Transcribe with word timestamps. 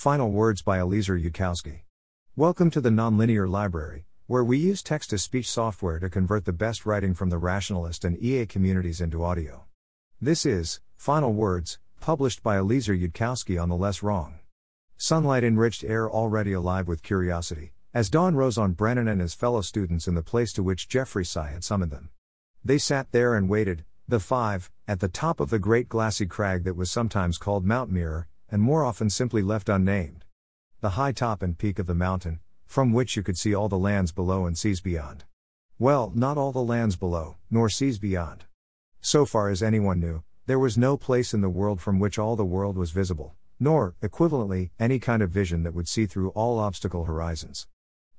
Final 0.00 0.30
words 0.30 0.62
by 0.62 0.78
Eliezer 0.78 1.18
Yudkowsky. 1.18 1.80
Welcome 2.34 2.70
to 2.70 2.80
the 2.80 2.88
Nonlinear 2.88 3.46
Library, 3.46 4.06
where 4.28 4.42
we 4.42 4.56
use 4.56 4.82
text 4.82 5.10
to 5.10 5.18
speech 5.18 5.46
software 5.46 5.98
to 5.98 6.08
convert 6.08 6.46
the 6.46 6.54
best 6.54 6.86
writing 6.86 7.12
from 7.12 7.28
the 7.28 7.36
rationalist 7.36 8.02
and 8.02 8.16
EA 8.16 8.46
communities 8.46 9.02
into 9.02 9.22
audio. 9.22 9.66
This 10.18 10.46
is 10.46 10.80
Final 10.96 11.34
Words, 11.34 11.78
published 12.00 12.42
by 12.42 12.56
Eliezer 12.56 12.96
Yudkowsky 12.96 13.62
on 13.62 13.68
the 13.68 13.76
Less 13.76 14.02
Wrong. 14.02 14.38
Sunlight 14.96 15.44
enriched 15.44 15.84
air 15.84 16.10
already 16.10 16.54
alive 16.54 16.88
with 16.88 17.02
curiosity, 17.02 17.74
as 17.92 18.08
dawn 18.08 18.34
rose 18.34 18.56
on 18.56 18.72
Brennan 18.72 19.06
and 19.06 19.20
his 19.20 19.34
fellow 19.34 19.60
students 19.60 20.08
in 20.08 20.14
the 20.14 20.22
place 20.22 20.54
to 20.54 20.62
which 20.62 20.88
Jeffreyssai 20.88 21.52
had 21.52 21.62
summoned 21.62 21.92
them. 21.92 22.08
They 22.64 22.78
sat 22.78 23.12
there 23.12 23.34
and 23.34 23.50
waited, 23.50 23.84
the 24.08 24.18
five, 24.18 24.70
at 24.88 25.00
the 25.00 25.08
top 25.08 25.40
of 25.40 25.50
the 25.50 25.58
great 25.58 25.90
glassy 25.90 26.24
crag 26.24 26.64
that 26.64 26.74
was 26.74 26.90
sometimes 26.90 27.36
called 27.36 27.66
Mount 27.66 27.90
Mirror, 27.90 28.28
and 28.50 28.60
more 28.62 28.84
often 28.84 29.08
simply 29.08 29.42
left 29.42 29.68
unnamed. 29.68 30.24
The 30.80 30.90
high 30.90 31.12
top 31.12 31.42
and 31.42 31.56
peak 31.56 31.78
of 31.78 31.86
the 31.86 31.94
mountain, 31.94 32.40
from 32.66 32.92
which 32.92 33.16
you 33.16 33.22
could 33.22 33.38
see 33.38 33.54
all 33.54 33.68
the 33.68 33.78
lands 33.78 34.12
below 34.12 34.46
and 34.46 34.56
seas 34.56 34.80
beyond. 34.80 35.24
Well, 35.78 36.12
not 36.14 36.38
all 36.38 36.52
the 36.52 36.62
lands 36.62 36.96
below, 36.96 37.36
nor 37.50 37.68
seas 37.68 37.98
beyond. 37.98 38.44
So 39.00 39.24
far 39.24 39.48
as 39.48 39.62
anyone 39.62 40.00
knew, 40.00 40.22
there 40.46 40.58
was 40.58 40.78
no 40.78 40.96
place 40.96 41.32
in 41.32 41.40
the 41.40 41.48
world 41.48 41.80
from 41.80 41.98
which 41.98 42.18
all 42.18 42.36
the 42.36 42.44
world 42.44 42.76
was 42.76 42.90
visible, 42.90 43.34
nor, 43.58 43.94
equivalently, 44.02 44.70
any 44.78 44.98
kind 44.98 45.22
of 45.22 45.30
vision 45.30 45.62
that 45.62 45.74
would 45.74 45.88
see 45.88 46.06
through 46.06 46.30
all 46.30 46.58
obstacle 46.58 47.04
horizons. 47.04 47.66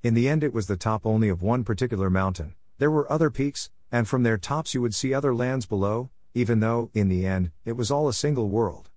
In 0.02 0.14
the 0.14 0.28
end, 0.28 0.42
it 0.42 0.52
was 0.52 0.66
the 0.66 0.76
top 0.76 1.04
only 1.04 1.28
of 1.28 1.42
one 1.42 1.64
particular 1.64 2.10
mountain. 2.10 2.54
There 2.78 2.90
were 2.90 3.10
other 3.12 3.30
peaks, 3.30 3.70
and 3.90 4.08
from 4.08 4.22
their 4.22 4.38
tops 4.38 4.74
you 4.74 4.80
would 4.80 4.94
see 4.94 5.12
other 5.12 5.34
lands 5.34 5.66
below, 5.66 6.10
even 6.34 6.60
though, 6.60 6.90
in 6.94 7.08
the 7.08 7.26
end, 7.26 7.50
it 7.64 7.76
was 7.76 7.90
all 7.90 8.08
a 8.08 8.14
single 8.14 8.48
world. 8.48 8.90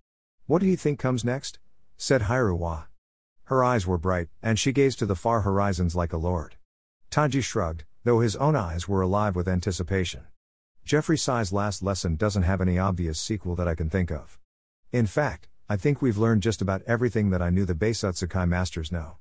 What 0.47 0.61
do 0.61 0.67
you 0.67 0.77
think 0.77 0.99
comes 0.99 1.25
next? 1.25 1.57
said 1.97 2.23
Hiriwa. 2.23 2.85
Her 3.45 3.63
eyes 3.63 3.87
were 3.87 3.97
bright, 3.97 4.27
and 4.43 4.59
she 4.59 4.71
gazed 4.71 4.99
to 4.99 5.07
the 5.07 5.15
far 5.15 5.41
horizons 5.41 5.95
like 5.95 6.13
a 6.13 6.17
lord. 6.17 6.55
Taji 7.09 7.41
shrugged, 7.41 7.83
though 8.03 8.19
his 8.19 8.35
own 8.35 8.55
eyes 8.55 8.87
were 8.87 9.01
alive 9.01 9.35
with 9.35 9.47
anticipation. 9.47 10.25
Jeffreyssai's 10.85 11.51
last 11.51 11.81
lesson 11.81 12.15
doesn't 12.15 12.43
have 12.43 12.61
any 12.61 12.77
obvious 12.77 13.19
sequel 13.19 13.55
that 13.55 13.67
I 13.67 13.73
can 13.73 13.89
think 13.89 14.11
of. 14.11 14.37
In 14.91 15.07
fact, 15.07 15.47
I 15.67 15.77
think 15.77 15.99
we've 15.99 16.17
learned 16.17 16.43
just 16.43 16.61
about 16.61 16.83
everything 16.85 17.31
that 17.31 17.41
I 17.41 17.49
knew 17.49 17.65
the 17.65 17.73
Beisutsukai 17.73 18.47
masters 18.47 18.91
know. 18.91 19.17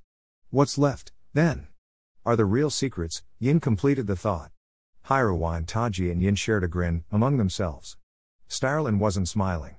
What's 0.51 0.77
left, 0.77 1.13
then? 1.33 1.69
Are 2.27 2.37
the 2.37 2.45
real 2.45 2.69
secrets? 2.69 3.23
Yin 3.39 3.61
completed 3.61 4.07
the 4.07 4.17
thought. 4.17 4.51
Hiriwa 5.09 5.57
and 5.57 5.67
Taji 5.67 6.11
and 6.11 6.21
Yin 6.21 6.35
shared 6.35 6.65
a 6.65 6.69
grin, 6.69 7.05
among 7.11 7.39
themselves. 7.39 7.97
Styrlyn 8.47 8.99
wasn't 8.99 9.29
smiling. 9.29 9.77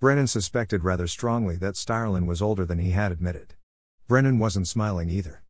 Brennan 0.00 0.28
suspected 0.28 0.84
rather 0.84 1.08
strongly 1.08 1.56
that 1.56 1.74
Styrlyn 1.74 2.26
was 2.26 2.40
older 2.40 2.64
than 2.64 2.78
he 2.78 2.92
had 2.92 3.10
admitted. 3.10 3.54
Brennan 4.06 4.38
wasn't 4.38 4.68
smiling 4.68 5.10
either. 5.10 5.42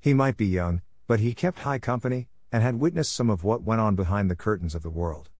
He 0.00 0.12
might 0.12 0.36
be 0.36 0.46
young, 0.46 0.82
but 1.06 1.20
he 1.20 1.34
kept 1.34 1.60
high 1.60 1.78
company, 1.78 2.28
and 2.50 2.64
had 2.64 2.80
witnessed 2.80 3.12
some 3.12 3.30
of 3.30 3.44
what 3.44 3.62
went 3.62 3.80
on 3.80 3.94
behind 3.94 4.28
the 4.28 4.34
curtains 4.34 4.74
of 4.74 4.82
the 4.82 4.90
world. 4.90 5.30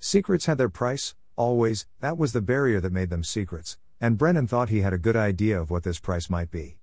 Secrets 0.00 0.46
had 0.46 0.56
their 0.56 0.70
price, 0.70 1.14
always, 1.36 1.86
that 2.00 2.16
was 2.16 2.32
the 2.32 2.40
barrier 2.40 2.80
that 2.80 2.92
made 2.92 3.10
them 3.10 3.22
secrets, 3.22 3.76
and 4.00 4.16
Brennan 4.16 4.46
thought 4.46 4.70
he 4.70 4.80
had 4.80 4.94
a 4.94 4.98
good 4.98 5.16
idea 5.16 5.60
of 5.60 5.70
what 5.70 5.82
this 5.82 5.98
price 5.98 6.30
might 6.30 6.50
be. 6.50 6.78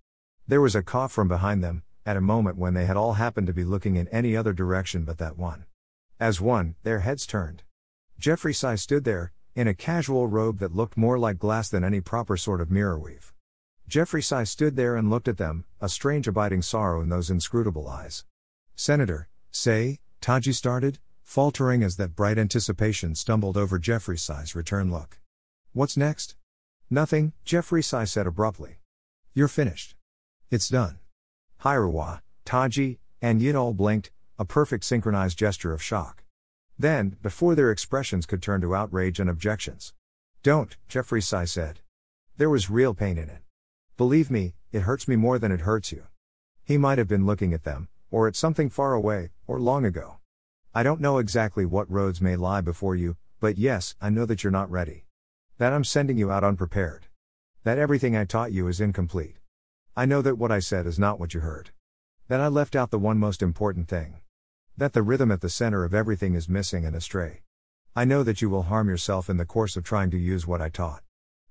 There 0.48 0.62
was 0.62 0.76
a 0.76 0.84
cough 0.84 1.12
from 1.12 1.28
behind 1.28 1.64
them, 1.64 1.82
at 2.06 2.16
a 2.16 2.22
moment 2.22 2.58
when 2.58 2.76
they 2.76 2.86
had 2.86 2.98
all 2.98 3.14
happened 3.14 3.48
to 3.48 3.54
be 3.54 3.64
looking 3.64 3.96
in 3.96 4.08
any 4.10 4.38
other 4.38 4.54
direction 4.54 5.04
but 5.04 5.18
that 5.18 5.38
one. 5.38 5.66
As 6.20 6.40
one, 6.40 6.76
their 6.84 7.00
heads 7.00 7.26
turned. 7.26 7.64
Jeffreyssai 8.22 8.78
stood 8.78 9.04
there, 9.04 9.32
in 9.56 9.68
a 9.68 9.74
casual 9.74 10.28
robe 10.28 10.60
that 10.60 10.76
looked 10.76 10.98
more 10.98 11.20
like 11.20 11.38
glass 11.38 11.70
than 11.70 11.84
any 11.84 12.02
proper 12.02 12.36
sort 12.38 12.62
of 12.62 12.72
mirror 12.72 12.98
weave. 12.98 13.34
Jeffreyssai 13.90 14.48
stood 14.48 14.76
there 14.76 14.96
and 14.96 15.10
looked 15.10 15.28
at 15.28 15.38
them, 15.38 15.66
a 15.80 15.90
strange 15.90 16.28
abiding 16.28 16.62
sorrow 16.62 17.02
in 17.02 17.10
those 17.10 17.30
inscrutable 17.30 17.88
eyes. 17.88 18.26
Senator, 18.76 19.28
say, 19.52 20.00
Taji 20.22 20.54
started, 20.54 21.00
faltering 21.22 21.84
as 21.84 21.98
that 21.98 22.16
bright 22.16 22.38
anticipation 22.38 23.14
stumbled 23.14 23.58
over 23.58 23.78
Jeffreyssai's 23.78 24.56
return 24.56 24.92
look. 24.92 25.20
What's 25.74 25.98
next? 25.98 26.36
Nothing, 26.90 27.34
Jeffreyssai 27.46 28.08
said 28.08 28.26
abruptly. 28.26 28.78
You're 29.34 29.48
finished. 29.48 29.96
It's 30.50 30.70
done. 30.70 31.00
Hiriwa, 31.64 32.22
Taji, 32.46 33.00
and 33.22 33.42
Yin 33.42 33.56
all 33.56 33.74
blinked, 33.74 34.12
a 34.38 34.46
perfect 34.46 34.84
synchronized 34.84 35.38
gesture 35.38 35.74
of 35.74 35.82
shock. 35.82 36.23
Then, 36.78 37.18
before 37.22 37.56
their 37.56 37.72
expressions 37.72 38.26
could 38.26 38.42
turn 38.42 38.62
to 38.62 38.76
outrage 38.76 39.20
and 39.20 39.30
objections. 39.30 39.94
Don't, 40.42 40.76
Jeffreyssai 40.90 41.48
said. 41.48 41.80
There 42.38 42.50
was 42.50 42.70
real 42.70 42.94
pain 42.94 43.18
in 43.18 43.30
it. 43.30 43.42
Believe 43.96 44.32
me, 44.32 44.56
it 44.72 44.82
hurts 44.82 45.08
me 45.08 45.16
more 45.16 45.38
than 45.38 45.52
it 45.52 45.62
hurts 45.62 45.92
you. 45.92 46.08
He 46.64 46.78
might 46.78 46.98
have 46.98 47.08
been 47.08 47.26
looking 47.26 47.54
at 47.54 47.64
them, 47.64 47.90
or 48.10 48.28
at 48.28 48.36
something 48.36 48.70
far 48.70 48.94
away, 48.94 49.30
or 49.46 49.60
long 49.60 49.86
ago. 49.86 50.18
I 50.74 50.82
don't 50.82 51.02
know 51.02 51.20
exactly 51.20 51.66
what 51.66 51.92
roads 51.92 52.20
may 52.20 52.36
lie 52.36 52.62
before 52.62 52.96
you, 52.96 53.18
but 53.40 53.58
yes, 53.58 53.96
I 54.02 54.10
know 54.10 54.26
that 54.26 54.44
you're 54.44 54.52
not 54.52 54.72
ready. 54.72 55.06
That 55.60 55.74
I'm 55.74 55.84
sending 55.84 56.18
you 56.18 56.32
out 56.32 56.44
unprepared. 56.44 57.06
That 57.64 57.78
everything 57.78 58.18
I 58.18 58.26
taught 58.26 58.52
you 58.52 58.68
is 58.68 58.82
incomplete. 58.82 59.38
I 59.96 60.06
know 60.06 60.24
that 60.24 60.40
what 60.40 60.52
I 60.52 60.58
said 60.58 60.88
is 60.88 60.98
not 60.98 61.20
what 61.20 61.36
you 61.36 61.42
heard. 61.42 61.70
That 62.28 62.42
I 62.42 62.48
left 62.48 62.76
out 62.76 62.90
the 62.90 62.98
one 62.98 63.20
most 63.20 63.44
important 63.44 63.88
thing. 63.88 64.23
That 64.76 64.94
the 64.94 65.04
rhythm 65.04 65.32
at 65.32 65.42
the 65.42 65.50
center 65.50 65.84
of 65.84 65.94
everything 65.94 66.34
is 66.34 66.50
missing 66.50 66.84
and 66.84 66.96
astray. 66.96 67.44
I 67.96 68.06
know 68.06 68.24
that 68.24 68.42
you 68.42 68.50
will 68.50 68.64
harm 68.64 68.90
yourself 68.90 69.30
in 69.30 69.38
the 69.38 69.46
course 69.46 69.78
of 69.78 69.84
trying 69.84 70.10
to 70.10 70.18
use 70.18 70.48
what 70.48 70.64
I 70.64 70.70
taught. 70.70 71.04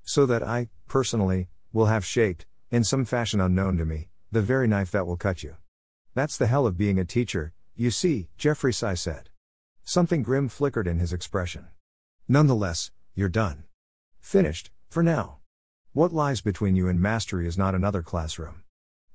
So 0.03 0.27
that 0.27 0.43
I, 0.43 0.71
personally, 0.89 1.49
will 1.73 1.87
have 1.87 2.05
shaped, 2.05 2.47
in 2.73 2.83
some 2.83 3.05
fashion 3.05 3.41
unknown 3.41 3.77
to 3.77 3.85
me, 3.85 4.09
the 4.33 4.43
very 4.43 4.67
knife 4.67 4.91
that 4.91 5.07
will 5.07 5.17
cut 5.17 5.45
you. 5.45 5.55
That's 6.15 6.37
the 6.37 6.49
hell 6.49 6.67
of 6.67 6.77
being 6.77 6.99
a 6.99 7.05
teacher, 7.05 7.53
you 7.77 7.93
see, 7.93 8.29
Jeffreyssai 8.39 8.99
said. 8.99 9.31
Something 9.85 10.25
grim 10.25 10.49
flickered 10.49 10.89
in 10.89 10.99
his 10.99 11.13
expression. 11.13 11.69
Nonetheless, 12.27 12.91
you're 13.15 13.29
done. 13.29 13.65
Finished, 14.19 14.73
for 14.89 15.05
now. 15.05 15.39
What 15.93 16.13
lies 16.13 16.41
between 16.41 16.75
you 16.75 16.89
and 16.89 17.01
mastery 17.01 17.47
is 17.47 17.57
not 17.57 17.77
another 17.77 18.03
classroom. 18.03 18.65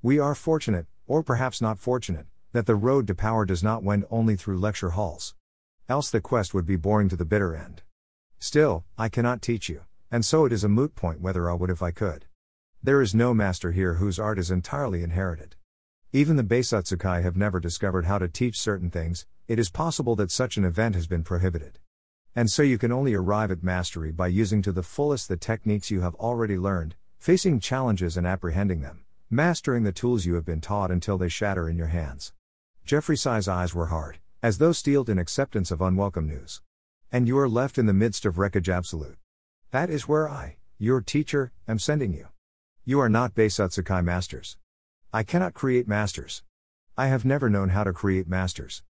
We 0.01 0.17
are 0.17 0.33
fortunate, 0.33 0.85
or 1.07 1.23
perhaps 1.23 1.61
not 1.61 1.77
fortunate, 1.77 2.27
that 2.57 2.65
the 2.65 2.75
road 2.75 3.05
to 3.05 3.13
power 3.13 3.45
does 3.45 3.61
not 3.61 3.83
wend 3.83 4.03
only 4.09 4.35
through 4.35 4.57
lecture 4.57 4.89
halls. 4.89 5.35
Else 5.87 6.09
the 6.09 6.19
quest 6.19 6.55
would 6.55 6.65
be 6.65 6.75
boring 6.75 7.07
to 7.07 7.15
the 7.15 7.23
bitter 7.23 7.55
end. 7.55 7.83
Still, 8.39 8.83
I 8.97 9.09
cannot 9.09 9.43
teach 9.43 9.69
you, 9.69 9.81
and 10.09 10.25
so 10.25 10.43
it 10.43 10.51
is 10.51 10.63
a 10.63 10.67
moot 10.67 10.95
point 10.95 11.21
whether 11.21 11.51
I 11.51 11.53
would 11.53 11.69
if 11.69 11.83
I 11.83 11.91
could. 11.91 12.25
There 12.81 12.99
is 12.99 13.13
no 13.13 13.31
master 13.31 13.73
here 13.73 13.95
whose 13.95 14.17
art 14.17 14.39
is 14.39 14.49
entirely 14.49 15.03
inherited. 15.03 15.55
Even 16.11 16.35
the 16.35 16.43
Beisutsukai 16.43 17.21
have 17.21 17.37
never 17.37 17.59
discovered 17.59 18.05
how 18.05 18.17
to 18.17 18.27
teach 18.27 18.59
certain 18.59 18.89
things, 18.89 19.27
it 19.47 19.59
is 19.59 19.69
possible 19.69 20.15
that 20.15 20.31
such 20.31 20.57
an 20.57 20.65
event 20.65 20.95
has 20.95 21.05
been 21.05 21.23
prohibited. 21.23 21.77
And 22.35 22.49
so 22.49 22.63
you 22.63 22.79
can 22.79 22.91
only 22.91 23.13
arrive 23.13 23.51
at 23.51 23.61
mastery 23.61 24.11
by 24.11 24.29
using 24.29 24.63
to 24.63 24.71
the 24.71 24.81
fullest 24.81 25.27
the 25.27 25.37
techniques 25.37 25.91
you 25.91 26.01
have 26.01 26.15
already 26.15 26.57
learned, 26.57 26.95
facing 27.19 27.59
challenges 27.59 28.17
and 28.17 28.25
apprehending 28.25 28.81
them, 28.81 29.05
mastering 29.29 29.83
the 29.83 29.91
tools 29.91 30.25
you 30.25 30.33
have 30.33 30.45
been 30.45 30.59
taught 30.59 30.89
until 30.89 31.19
they 31.19 31.29
shatter 31.29 31.69
in 31.69 31.77
your 31.77 31.87
hands. 31.87 32.33
Jeffreyssai's 32.87 33.49
eyes 33.49 33.75
were 33.75 33.87
hard, 33.87 34.19
as 34.41 34.59
though 34.59 34.71
steeled 34.71 35.09
in 35.09 35.19
acceptance 35.19 35.71
of 35.71 35.81
unwelcome 35.81 36.25
news. 36.25 36.61
And 37.11 37.27
you 37.27 37.37
are 37.37 37.49
left 37.49 37.77
in 37.77 37.85
the 37.85 37.93
midst 37.93 38.25
of 38.25 38.37
wreckage 38.37 38.69
absolute. 38.69 39.17
That 39.71 39.89
is 39.89 40.07
where 40.07 40.29
I, 40.29 40.55
your 40.77 41.01
teacher, 41.01 41.51
am 41.67 41.79
sending 41.79 42.13
you. 42.13 42.29
You 42.85 43.01
are 43.01 43.09
not 43.09 43.35
Beisutsukai 43.35 44.05
masters. 44.05 44.55
I 45.11 45.23
cannot 45.23 45.53
create 45.53 45.85
masters. 45.85 46.43
I 46.97 47.07
have 47.07 47.25
never 47.25 47.49
known 47.49 47.69
how 47.69 47.83
to 47.83 47.91
create 47.91 48.29
masters. 48.29 48.83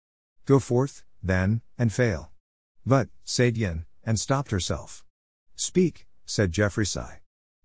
Go 0.46 0.60
forth, 0.60 1.04
then, 1.24 1.62
and 1.76 1.92
fail. 1.92 2.30
But, 2.86 3.10
said 3.24 3.58
Yin, 3.58 3.88
and 4.04 4.20
stopped 4.20 4.52
herself. 4.52 5.04
Speak, 5.56 6.06
said 6.24 6.52
Jeffreyssai. 6.52 7.22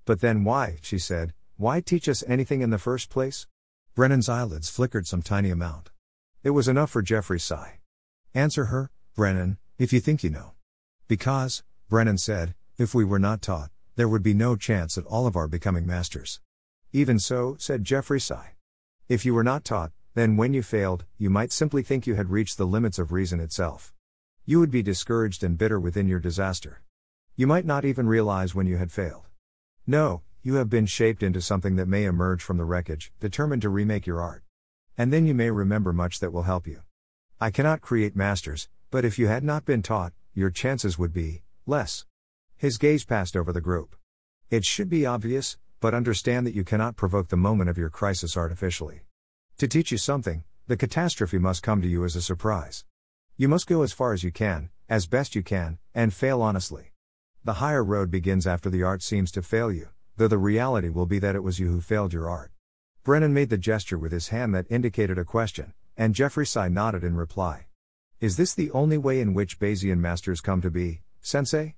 But 0.07 0.23
then 0.23 0.45
why, 0.45 0.79
she 0.81 0.99
said, 0.99 1.35
why 1.59 1.83
teach 1.83 2.09
us 2.09 2.25
anything 2.27 2.63
in 2.63 2.71
the 2.71 2.79
first 2.79 3.11
place? 3.11 3.47
Brennan's 3.95 4.31
eyelids 4.31 4.71
flickered 4.71 5.07
some 5.07 5.21
tiny 5.21 5.51
amount. 5.51 5.92
It 6.45 6.51
was 6.51 6.67
enough 6.67 6.91
for 6.91 7.05
Jeffreyssai. 7.05 7.75
Answer 8.35 8.65
her, 8.65 8.91
Brennan, 9.15 9.59
if 9.79 9.93
you 9.93 10.01
think 10.01 10.25
you 10.25 10.31
know. 10.31 10.55
Because, 11.07 11.63
Brennan 11.89 12.19
said, 12.19 12.57
if 12.77 12.97
we 12.97 13.05
were 13.05 13.21
not 13.21 13.43
taught, 13.43 13.71
there 13.95 14.09
would 14.09 14.25
be 14.25 14.35
no 14.35 14.57
chance 14.57 14.99
at 14.99 15.07
all 15.07 15.29
of 15.29 15.37
our 15.37 15.47
becoming 15.47 15.87
masters. 15.87 16.41
Even 16.93 17.21
so, 17.21 17.55
said 17.61 17.85
Jeffreyssai. 17.85 18.55
If 19.09 19.25
you 19.25 19.35
were 19.35 19.45
not 19.45 19.65
taught, 19.65 19.93
then 20.15 20.37
when 20.37 20.53
you 20.53 20.65
failed, 20.65 21.05
you 21.17 21.31
might 21.31 21.53
simply 21.53 21.85
think 21.85 22.09
you 22.09 22.17
had 22.17 22.31
reached 22.31 22.59
the 22.59 22.67
limits 22.67 22.99
of 22.99 23.13
reason 23.13 23.39
itself. 23.39 23.93
You 24.45 24.59
would 24.59 24.73
be 24.73 24.83
discouraged 24.83 25.45
and 25.45 25.57
bitter 25.57 25.79
within 25.79 26.09
your 26.09 26.19
disaster. 26.19 26.83
You 27.37 27.47
might 27.47 27.65
not 27.65 27.85
even 27.85 28.09
realize 28.09 28.53
when 28.53 28.67
you 28.67 28.79
had 28.79 28.91
failed. 28.91 29.29
No, 29.87 30.23
you 30.43 30.55
have 30.55 30.69
been 30.69 30.87
shaped 30.87 31.23
into 31.23 31.41
something 31.41 31.77
that 31.77 31.87
may 31.87 32.03
emerge 32.05 32.43
from 32.43 32.57
the 32.57 32.65
wreckage, 32.65 33.13
determined 33.21 33.63
to 33.63 33.69
remake 33.69 34.09
your 34.09 34.21
art. 34.21 34.43
And 34.97 35.13
then 35.13 35.27
you 35.27 35.35
may 35.35 35.51
remember 35.51 35.93
much 35.93 36.21
that 36.21 36.33
will 36.33 36.43
help 36.43 36.67
you. 36.67 36.83
I 37.41 37.51
cannot 37.51 37.81
create 37.81 38.15
masters, 38.15 38.69
but 38.91 39.05
if 39.05 39.19
you 39.19 39.27
had 39.27 39.43
not 39.43 39.65
been 39.65 39.83
taught, 39.83 40.13
your 40.35 40.51
chances 40.51 40.99
would 40.99 41.13
be 41.13 41.43
less. 41.67 42.05
His 42.57 42.79
gaze 42.79 43.05
passed 43.05 43.37
over 43.37 43.53
the 43.53 43.61
group. 43.61 43.97
It 44.51 44.65
should 44.65 44.89
be 44.89 45.07
obvious, 45.07 45.57
but 45.81 45.95
understand 45.95 46.47
that 46.47 46.55
you 46.55 46.63
cannot 46.63 46.97
provoke 46.97 47.29
the 47.29 47.37
moment 47.37 47.71
of 47.71 47.79
your 47.79 47.91
crisis 47.91 48.37
artificially. 48.37 49.01
To 49.59 49.67
teach 49.67 49.91
you 49.91 49.99
something, 49.99 50.45
the 50.67 50.77
catastrophe 50.77 51.39
must 51.39 51.63
come 51.63 51.83
to 51.83 51.89
you 51.89 52.05
as 52.05 52.15
a 52.15 52.23
surprise. 52.23 52.85
You 53.37 53.49
must 53.49 53.67
go 53.67 53.83
as 53.83 53.93
far 53.93 54.13
as 54.13 54.23
you 54.23 54.31
can, 54.31 54.71
as 54.89 55.07
best 55.07 55.35
you 55.35 55.43
can, 55.43 55.79
and 55.95 56.15
fail 56.15 56.43
honestly. 56.43 56.93
The 57.45 57.55
higher 57.55 57.83
road 57.83 58.11
begins 58.11 58.47
after 58.47 58.71
the 58.71 58.83
art 58.83 59.03
seems 59.03 59.33
to 59.33 59.43
fail 59.43 59.73
you, 59.73 59.89
though 60.17 60.29
the 60.29 60.39
reality 60.39 60.89
will 60.89 61.07
be 61.07 61.19
that 61.19 61.35
it 61.35 61.43
was 61.43 61.59
you 61.59 61.69
who 61.69 61.81
failed 61.81 62.13
your 62.13 62.29
art. 62.29 62.53
Brennan 63.05 63.35
made 63.35 63.51
the 63.51 63.59
gesture 63.59 63.99
with 63.99 64.13
his 64.13 64.29
hand 64.29 64.55
that 64.55 64.71
indicated 64.71 65.19
a 65.19 65.25
question, 65.25 65.73
and 65.97 66.15
Jeffreyssai 66.15 66.71
nodded 66.71 67.03
in 67.03 67.17
reply. 67.17 67.67
Is 68.21 68.37
this 68.37 68.55
the 68.55 68.71
only 68.71 68.97
way 68.97 69.21
in 69.21 69.35
which 69.35 69.59
Bayesian 69.59 69.99
masters 69.99 70.41
come 70.41 70.61
to 70.61 70.71
be, 70.71 71.03
Sensei? 71.21 71.75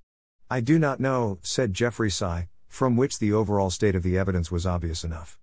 I 0.51 0.61
do 0.61 0.79
not 0.79 1.01
know, 1.01 1.39
said 1.41 1.73
Jeffreyssai, 1.73 2.49
from 2.69 2.99
which 2.99 3.19
the 3.19 3.33
overall 3.33 3.71
state 3.71 3.95
of 3.95 4.03
the 4.03 4.19
evidence 4.19 4.51
was 4.51 4.67
obvious 4.67 5.03
enough. 5.03 5.39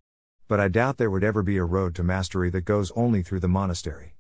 But 0.48 0.60
I 0.60 0.68
doubt 0.68 0.98
there 0.98 1.10
would 1.10 1.24
ever 1.24 1.42
be 1.42 1.57
a 1.57 1.63
road 1.63 1.95
to 1.95 2.04
mastery 2.04 2.51
that 2.51 2.62
goes 2.62 2.92
only 2.95 3.24
through 3.24 3.39
the 3.39 3.48
monastery. 3.48 4.18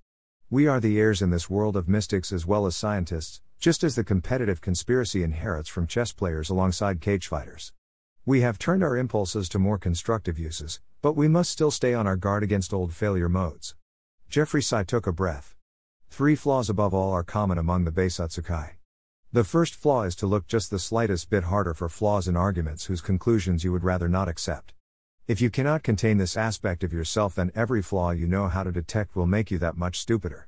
We 0.49 0.65
are 0.65 0.79
the 0.79 0.99
heirs 0.99 1.21
in 1.21 1.29
this 1.29 1.47
world 1.47 1.75
of 1.75 1.87
mystics 1.87 2.33
as 2.33 2.47
well 2.47 2.65
as 2.65 2.75
scientists, 2.75 3.39
just 3.59 3.83
as 3.83 3.93
the 3.93 4.03
competitive 4.03 4.61
conspiracy 4.61 5.21
inherits 5.21 5.69
from 5.69 5.85
chess 5.85 6.11
players 6.11 6.49
alongside 6.49 7.01
cage 7.01 7.27
fighters. 7.27 7.71
We 8.23 8.41
have 8.41 8.59
turned 8.59 8.83
our 8.83 8.95
impulses 8.95 9.49
to 9.49 9.57
more 9.57 9.79
constructive 9.79 10.37
uses, 10.37 10.79
but 11.01 11.13
we 11.13 11.27
must 11.27 11.49
still 11.49 11.71
stay 11.71 11.95
on 11.95 12.05
our 12.05 12.15
guard 12.15 12.43
against 12.43 12.71
old 12.71 12.93
failure 12.93 13.27
modes. 13.27 13.73
Jeffreyssai 14.29 14.85
took 14.85 15.07
a 15.07 15.11
breath. 15.11 15.55
Three 16.11 16.35
flaws 16.35 16.69
above 16.69 16.93
all 16.93 17.13
are 17.13 17.23
common 17.23 17.57
among 17.57 17.83
the 17.83 17.91
Beisutsukai. 17.91 18.73
The 19.31 19.43
first 19.43 19.73
flaw 19.73 20.03
is 20.03 20.15
to 20.17 20.27
look 20.27 20.45
just 20.45 20.69
the 20.69 20.77
slightest 20.77 21.31
bit 21.31 21.45
harder 21.45 21.73
for 21.73 21.89
flaws 21.89 22.27
in 22.27 22.37
arguments 22.37 22.85
whose 22.85 23.01
conclusions 23.01 23.63
you 23.63 23.71
would 23.71 23.83
rather 23.83 24.07
not 24.07 24.27
accept. 24.27 24.75
If 25.27 25.41
you 25.41 25.49
cannot 25.49 25.81
contain 25.81 26.19
this 26.19 26.37
aspect 26.37 26.83
of 26.83 26.93
yourself, 26.93 27.33
then 27.33 27.51
every 27.55 27.81
flaw 27.81 28.11
you 28.11 28.27
know 28.27 28.49
how 28.49 28.61
to 28.61 28.71
detect 28.71 29.15
will 29.15 29.25
make 29.25 29.49
you 29.49 29.57
that 29.57 29.77
much 29.77 29.99
stupider. 29.99 30.47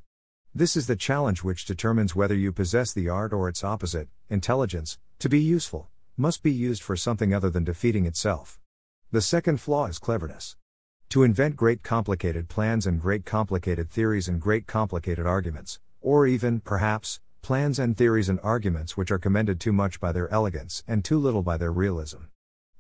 This 0.53 0.77
is 0.77 0.85
the 0.85 0.95
challenge 0.95 1.43
which 1.43 1.65
determines 1.65 2.15
whether 2.15 2.35
you 2.35 2.51
possess 2.51 2.93
the 2.93 3.09
art 3.09 3.33
or 3.33 3.49
its 3.49 3.63
opposite, 3.63 4.09
intelligence, 4.29 4.99
to 5.17 5.27
be 5.27 5.39
useful, 5.39 5.89
must 6.15 6.43
be 6.43 6.51
used 6.51 6.83
for 6.83 6.95
something 6.95 7.33
other 7.33 7.49
than 7.49 7.63
defeating 7.63 8.05
itself. 8.05 8.59
The 9.11 9.21
second 9.21 9.59
flaw 9.59 9.87
is 9.87 9.99
cleverness. 9.99 10.55
To 11.09 11.23
invent 11.23 11.55
great 11.55 11.83
complicated 11.83 12.49
plans 12.49 12.85
and 12.85 12.99
great 12.99 13.25
complicated 13.25 13.89
theories 13.89 14.27
and 14.27 14.39
great 14.39 14.67
complicated 14.67 15.25
arguments, 15.25 15.79
or 16.01 16.27
even, 16.27 16.59
perhaps, 16.59 17.19
plans 17.41 17.77
and 17.79 17.97
theories 17.97 18.29
and 18.29 18.39
arguments 18.41 18.95
which 18.95 19.11
are 19.11 19.19
commended 19.19 19.59
too 19.59 19.73
much 19.73 19.99
by 19.99 20.11
their 20.11 20.31
elegance 20.31 20.83
and 20.87 21.03
too 21.03 21.19
little 21.19 21.43
by 21.43 21.57
their 21.57 21.71
realism. 21.71 22.23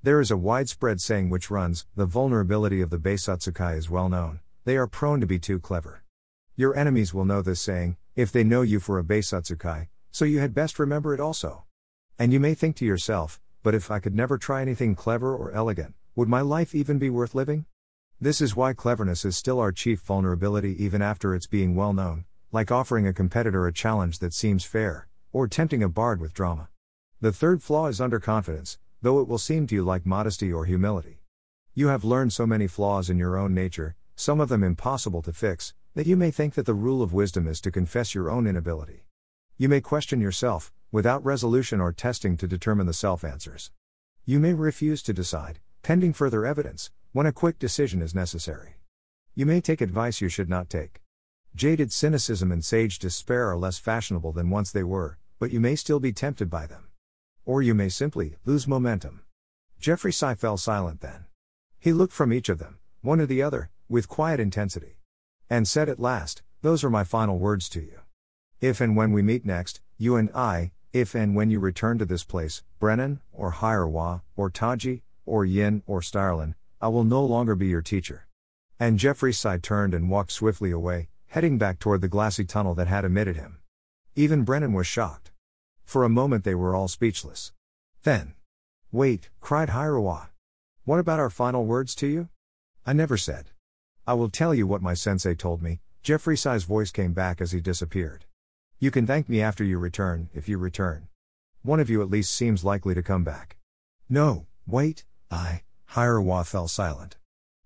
There 0.01 0.19
is 0.21 0.31
a 0.31 0.37
widespread 0.37 1.01
saying 1.01 1.29
which 1.29 1.49
runs 1.49 1.85
The 1.95 2.05
vulnerability 2.05 2.81
of 2.81 2.89
the 2.89 2.97
Beisutsukai 2.97 3.77
is 3.77 3.89
well 3.89 4.09
known, 4.09 4.41
they 4.65 4.77
are 4.77 4.87
prone 4.87 5.21
to 5.21 5.27
be 5.27 5.39
too 5.39 5.59
clever. 5.59 6.03
Your 6.55 6.75
enemies 6.75 7.13
will 7.13 7.25
know 7.25 7.41
this 7.41 7.61
saying, 7.61 7.97
if 8.15 8.31
they 8.31 8.43
know 8.43 8.61
you 8.61 8.79
for 8.79 8.99
a 8.99 9.03
Beisutsukai, 9.03 9.87
so 10.11 10.23
you 10.23 10.39
had 10.39 10.53
best 10.53 10.77
remember 10.77 11.13
it 11.13 11.19
also. 11.19 11.63
And 12.19 12.31
you 12.31 12.39
may 12.39 12.53
think 12.53 12.75
to 12.77 12.85
yourself, 12.85 13.41
but 13.63 13.73
if 13.73 13.89
I 13.89 13.99
could 13.99 14.13
never 14.13 14.37
try 14.37 14.61
anything 14.61 14.93
clever 14.93 15.35
or 15.35 15.51
elegant, 15.51 15.95
would 16.15 16.29
my 16.29 16.41
life 16.41 16.75
even 16.75 16.99
be 16.99 17.09
worth 17.09 17.33
living? 17.33 17.65
This 18.21 18.39
is 18.39 18.55
why 18.55 18.73
cleverness 18.73 19.25
is 19.25 19.35
still 19.35 19.59
our 19.59 19.71
chief 19.71 20.01
vulnerability 20.01 20.81
even 20.83 21.01
after 21.01 21.33
its 21.33 21.47
being 21.47 21.75
well 21.75 21.91
known, 21.91 22.25
like 22.51 22.71
offering 22.71 23.07
a 23.07 23.13
competitor 23.13 23.65
a 23.65 23.73
challenge 23.73 24.19
that 24.19 24.33
seems 24.33 24.63
fair, 24.63 25.07
or 25.31 25.47
tempting 25.47 25.81
a 25.81 25.89
bard 25.89 26.21
with 26.21 26.35
drama. 26.35 26.69
The 27.19 27.31
third 27.31 27.63
flaw 27.63 27.87
is 27.87 27.99
underconfidence, 27.99 28.77
though 29.01 29.19
it 29.19 29.27
will 29.27 29.39
seem 29.39 29.65
to 29.67 29.75
you 29.75 29.83
like 29.83 30.05
modesty 30.05 30.53
or 30.53 30.65
humility. 30.65 31.23
You 31.73 31.87
have 31.87 32.03
learned 32.03 32.31
so 32.31 32.45
many 32.45 32.67
flaws 32.67 33.09
in 33.09 33.17
your 33.17 33.37
own 33.37 33.55
nature, 33.55 33.95
some 34.15 34.39
of 34.39 34.49
them 34.49 34.63
impossible 34.63 35.23
to 35.23 35.33
fix, 35.33 35.73
that 35.95 36.05
you 36.05 36.15
may 36.15 36.29
think 36.29 36.53
that 36.53 36.67
the 36.67 36.75
rule 36.75 37.01
of 37.01 37.11
wisdom 37.11 37.47
is 37.47 37.59
to 37.61 37.71
confess 37.71 38.13
your 38.13 38.29
own 38.29 38.45
inability. 38.45 39.05
You 39.55 39.69
may 39.69 39.81
question 39.81 40.19
yourself, 40.19 40.73
without 40.91 41.23
resolution 41.23 41.79
or 41.79 41.93
testing 41.93 42.37
to 42.37 42.47
determine 42.47 42.87
the 42.87 42.93
self 42.93 43.23
answers. 43.23 43.69
You 44.25 44.39
may 44.39 44.53
refuse 44.53 45.03
to 45.03 45.13
decide, 45.13 45.59
pending 45.83 46.13
further 46.13 46.43
evidence, 46.43 46.89
when 47.11 47.27
a 47.27 47.31
quick 47.31 47.59
decision 47.59 48.01
is 48.01 48.15
necessary. 48.15 48.77
You 49.35 49.45
may 49.45 49.61
take 49.61 49.79
advice 49.79 50.21
you 50.21 50.29
should 50.29 50.49
not 50.49 50.71
take. 50.71 51.01
Jaded 51.55 51.91
cynicism 51.91 52.51
and 52.51 52.65
sage 52.65 52.97
despair 52.97 53.51
are 53.51 53.57
less 53.57 53.77
fashionable 53.77 54.31
than 54.31 54.49
once 54.49 54.71
they 54.71 54.83
were, 54.83 55.19
but 55.37 55.51
you 55.51 55.59
may 55.59 55.75
still 55.75 55.99
be 55.99 56.11
tempted 56.11 56.49
by 56.49 56.65
them. 56.65 56.87
Or 57.45 57.61
you 57.61 57.75
may 57.75 57.89
simply 57.89 58.37
lose 58.45 58.67
momentum. 58.67 59.21
Jeffreyssai 59.79 60.35
fell 60.35 60.57
silent 60.57 61.01
then. 61.01 61.25
He 61.79 61.93
looked 61.93 62.13
from 62.13 62.33
each 62.33 62.49
of 62.49 62.57
them, 62.57 62.79
one 63.01 63.19
to 63.19 63.27
the 63.27 63.43
other, 63.43 63.69
with 63.87 64.09
quiet 64.09 64.39
intensity. 64.39 64.97
And 65.47 65.67
said 65.67 65.89
at 65.89 65.99
last, 65.99 66.41
Those 66.63 66.83
are 66.83 66.89
my 66.89 67.03
final 67.03 67.37
words 67.37 67.69
to 67.69 67.81
you. 67.81 67.99
If 68.63 68.79
and 68.79 68.95
when 68.95 69.11
we 69.11 69.21
meet 69.21 69.45
next, 69.45 69.81
you 69.97 70.15
and 70.15 70.29
I, 70.33 70.71
if 70.93 71.15
and 71.15 71.35
when 71.35 71.49
you 71.49 71.59
return 71.59 71.97
to 71.97 72.05
this 72.05 72.23
place, 72.23 72.63
Brennan, 72.79 73.19
or 73.33 73.51
Hiriwa, 73.51 74.21
or 74.37 74.49
Taji, 74.49 75.03
or 75.25 75.43
Yin, 75.43 75.83
or 75.85 75.99
Styrlyn, 75.99 76.55
I 76.79 76.87
will 76.87 77.03
no 77.03 77.25
longer 77.25 77.55
be 77.55 77.67
your 77.67 77.81
teacher. 77.81 78.25
And 78.79 78.97
Jeffreyssai 78.97 79.61
turned 79.61 79.93
and 79.93 80.09
walked 80.09 80.31
swiftly 80.31 80.71
away, 80.71 81.09
heading 81.27 81.57
back 81.57 81.77
toward 81.77 81.99
the 81.99 82.07
glassy 82.07 82.45
tunnel 82.45 82.73
that 82.75 82.87
had 82.87 83.03
emitted 83.03 83.35
him. 83.35 83.57
Even 84.15 84.45
Brennan 84.45 84.71
was 84.71 84.87
shocked. 84.87 85.33
For 85.83 86.05
a 86.05 86.17
moment 86.17 86.45
they 86.45 86.55
were 86.55 86.73
all 86.73 86.87
speechless. 86.87 87.51
Then. 88.03 88.33
Wait, 88.93 89.29
cried 89.41 89.71
Hiriwa. 89.71 90.29
What 90.85 90.99
about 90.99 91.19
our 91.19 91.29
final 91.29 91.65
words 91.65 91.93
to 91.95 92.07
you? 92.07 92.29
I 92.85 92.93
never 92.93 93.17
said. 93.17 93.49
I 94.07 94.13
will 94.13 94.29
tell 94.29 94.55
you 94.55 94.65
what 94.65 94.81
my 94.81 94.93
sensei 94.93 95.35
told 95.35 95.61
me, 95.61 95.81
Jeffreyssai's 96.01 96.63
voice 96.63 96.91
came 96.91 97.11
back 97.11 97.41
as 97.41 97.51
he 97.51 97.59
disappeared. 97.59 98.23
You 98.83 98.91
can 98.91 99.07
thank 99.07 99.29
me 99.29 99.41
after 99.41 99.63
you 99.63 99.77
return, 99.77 100.27
if 100.33 100.49
you 100.49 100.57
return. 100.57 101.07
One 101.61 101.79
of 101.79 101.89
you 101.89 102.01
at 102.01 102.09
least 102.09 102.35
seems 102.35 102.65
likely 102.65 102.93
to 102.93 103.01
come 103.01 103.23
back. 103.23 103.55
No, 104.09 104.45
wait, 104.67 105.05
I, 105.31 105.61
Hiriwa 105.91 106.45
fell 106.45 106.67
silent. 106.67 107.15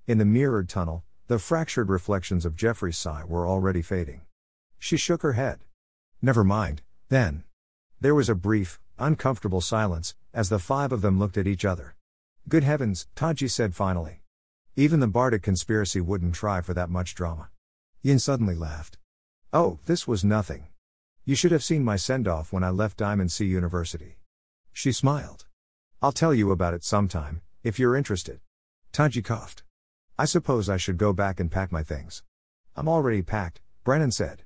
In 0.06 0.20
the 0.20 0.26
mirrored 0.26 0.70
tunnel, 0.70 1.04
the 1.26 1.40
fractured 1.40 1.90
reflections 1.90 2.46
of 2.46 2.56
Jeffreyssai 2.56 3.28
were 3.28 3.48
already 3.48 3.82
fading. 3.82 4.28
She 4.78 4.96
shook 4.96 5.24
her 5.24 5.34
head. 5.34 5.62
Never 6.22 6.44
mind, 6.44 6.84
then. 7.10 7.46
There 8.00 8.14
was 8.14 8.30
a 8.30 8.36
brief, 8.36 8.80
uncomfortable 9.00 9.62
silence, 9.62 10.14
as 10.36 10.50
the 10.50 10.60
five 10.60 10.92
of 10.92 11.02
them 11.02 11.18
looked 11.18 11.40
at 11.40 11.48
each 11.48 11.66
other. 11.66 11.96
Good 12.48 12.64
heavens, 12.64 13.08
Taji 13.16 13.48
said 13.48 13.74
finally. 13.74 14.22
Even 14.76 15.00
the 15.00 15.08
Bardic 15.08 15.42
conspiracy 15.42 16.00
wouldn't 16.00 16.36
try 16.36 16.62
for 16.62 16.76
that 16.76 16.92
much 16.92 17.16
drama. 17.16 17.50
Yin 18.04 18.20
suddenly 18.20 18.54
laughed. 18.54 19.00
Oh, 19.52 19.80
this 19.88 20.08
was 20.08 20.24
nothing. 20.24 20.68
You 21.28 21.36
should 21.36 21.52
have 21.52 21.62
seen 21.62 21.84
my 21.84 21.98
send 21.98 22.26
off 22.26 22.54
when 22.54 22.64
I 22.64 22.70
left 22.70 22.96
Diamond 22.96 23.34
Sea 23.34 23.48
University. 23.48 24.16
She 24.72 24.94
smiled. 24.94 25.46
I'll 26.02 26.14
tell 26.14 26.34
you 26.34 26.52
about 26.52 26.74
it 26.74 26.86
sometime, 26.86 27.42
if 27.66 27.78
you're 27.78 27.98
interested. 27.98 28.40
Taji 28.94 29.22
coughed. 29.22 29.64
I 30.18 30.24
suppose 30.24 30.70
I 30.70 30.78
should 30.78 30.98
go 30.98 31.12
back 31.12 31.42
and 31.42 31.52
pack 31.52 31.70
my 31.70 31.84
things. 31.84 32.24
I'm 32.78 32.88
already 32.88 33.22
packed, 33.22 33.60
Brennan 33.84 34.12
said. 34.12 34.44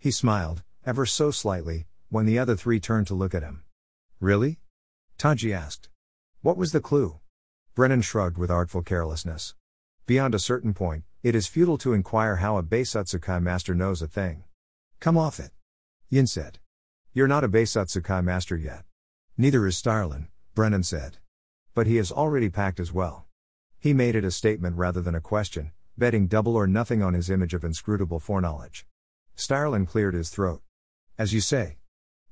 He 0.00 0.10
smiled, 0.10 0.64
ever 0.84 1.06
so 1.06 1.30
slightly, 1.30 1.86
when 2.08 2.26
the 2.26 2.40
other 2.40 2.56
three 2.56 2.80
turned 2.80 3.06
to 3.06 3.14
look 3.14 3.32
at 3.32 3.44
him. 3.44 3.62
Really? 4.18 4.58
Taji 5.18 5.54
asked. 5.54 5.90
What 6.42 6.56
was 6.56 6.72
the 6.72 6.80
clue? 6.80 7.20
Brennan 7.76 8.02
shrugged 8.02 8.36
with 8.36 8.50
artful 8.50 8.82
carelessness. 8.82 9.54
Beyond 10.06 10.34
a 10.34 10.40
certain 10.40 10.74
point, 10.74 11.04
it 11.22 11.36
is 11.36 11.46
futile 11.46 11.78
to 11.78 11.92
inquire 11.92 12.36
how 12.36 12.56
a 12.56 12.64
Beisutsukai 12.64 13.40
master 13.40 13.76
knows 13.76 14.02
a 14.02 14.08
thing. 14.08 14.42
Come 14.98 15.16
off 15.16 15.38
it. 15.38 15.52
Yin 16.08 16.28
said. 16.28 16.60
You're 17.12 17.26
not 17.26 17.42
a 17.42 17.48
Beisutsukai 17.48 18.22
master 18.22 18.56
yet. 18.56 18.84
Neither 19.36 19.66
is 19.66 19.74
Styrlyn, 19.76 20.28
Brennan 20.54 20.84
said. 20.84 21.18
But 21.74 21.88
he 21.88 21.96
has 21.96 22.12
already 22.12 22.48
packed 22.48 22.78
as 22.78 22.92
well. 22.92 23.26
He 23.80 23.92
made 23.92 24.14
it 24.14 24.24
a 24.24 24.30
statement 24.30 24.76
rather 24.76 25.00
than 25.00 25.16
a 25.16 25.20
question, 25.20 25.72
betting 25.98 26.28
double 26.28 26.54
or 26.54 26.68
nothing 26.68 27.02
on 27.02 27.14
his 27.14 27.28
image 27.28 27.54
of 27.54 27.64
inscrutable 27.64 28.20
foreknowledge. 28.20 28.86
Styrlyn 29.36 29.84
cleared 29.86 30.14
his 30.14 30.30
throat. 30.30 30.62
As 31.18 31.34
you 31.34 31.40
say. 31.40 31.78